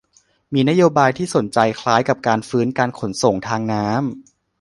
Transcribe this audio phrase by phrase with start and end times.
[0.53, 4.01] มีนโยบายที่สนใจคล้าย คือ การฟื้นการขนส่งทางน้ำ